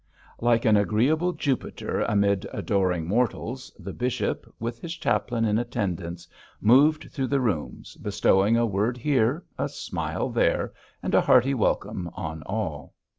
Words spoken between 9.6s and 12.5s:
smile there, and a hearty welcome on